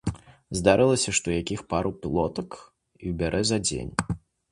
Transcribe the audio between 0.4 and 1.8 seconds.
Здаралася, што якіх